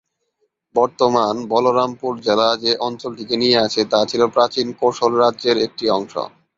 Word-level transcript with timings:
বর্তমান 0.75 1.35
বলরামপুর 1.51 2.13
জেলা 2.21 2.49
যে 2.63 2.71
অঞ্চলটিকে 2.87 3.35
নিয়ে 3.37 3.57
আছে 3.59 3.81
তা 3.91 3.99
ছিল 4.09 4.21
প্রাচীন 4.35 4.67
কোশল 4.79 5.11
রাজ্যের 5.23 5.57
একটি 5.65 5.85
অংশ। 5.97 6.13